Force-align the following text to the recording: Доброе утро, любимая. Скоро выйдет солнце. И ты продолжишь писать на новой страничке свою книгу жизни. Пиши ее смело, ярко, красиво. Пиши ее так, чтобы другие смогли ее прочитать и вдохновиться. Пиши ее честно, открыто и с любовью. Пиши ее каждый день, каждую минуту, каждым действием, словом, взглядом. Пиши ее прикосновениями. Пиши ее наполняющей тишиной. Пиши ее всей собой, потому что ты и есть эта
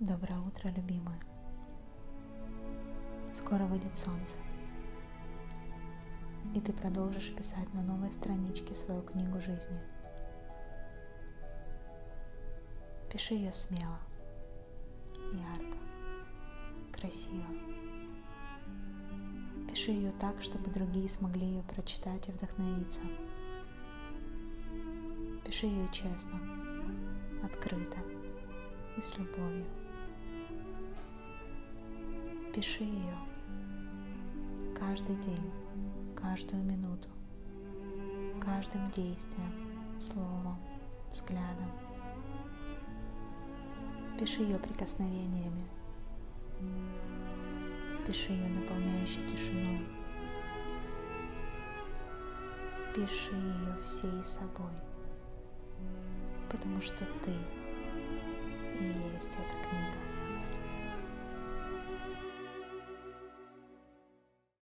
Доброе 0.00 0.38
утро, 0.38 0.68
любимая. 0.68 1.20
Скоро 3.32 3.64
выйдет 3.64 3.96
солнце. 3.96 4.36
И 6.54 6.60
ты 6.60 6.72
продолжишь 6.72 7.34
писать 7.34 7.74
на 7.74 7.82
новой 7.82 8.12
страничке 8.12 8.76
свою 8.76 9.02
книгу 9.02 9.40
жизни. 9.40 9.80
Пиши 13.12 13.34
ее 13.34 13.52
смело, 13.52 13.98
ярко, 15.32 15.78
красиво. 16.92 17.46
Пиши 19.68 19.90
ее 19.90 20.12
так, 20.20 20.40
чтобы 20.42 20.70
другие 20.70 21.08
смогли 21.08 21.44
ее 21.44 21.64
прочитать 21.64 22.28
и 22.28 22.30
вдохновиться. 22.30 23.00
Пиши 25.44 25.66
ее 25.66 25.88
честно, 25.88 26.38
открыто 27.42 27.98
и 28.96 29.00
с 29.00 29.18
любовью. 29.18 29.66
Пиши 32.58 32.82
ее 32.82 33.14
каждый 34.76 35.14
день, 35.14 35.52
каждую 36.16 36.64
минуту, 36.64 37.08
каждым 38.40 38.90
действием, 38.90 39.52
словом, 39.96 40.58
взглядом. 41.12 41.70
Пиши 44.18 44.42
ее 44.42 44.58
прикосновениями. 44.58 45.62
Пиши 48.04 48.32
ее 48.32 48.48
наполняющей 48.48 49.22
тишиной. 49.28 49.86
Пиши 52.92 53.36
ее 53.36 53.76
всей 53.84 54.24
собой, 54.24 54.74
потому 56.50 56.80
что 56.80 57.04
ты 57.22 57.30
и 58.80 59.14
есть 59.14 59.30
эта 59.30 59.57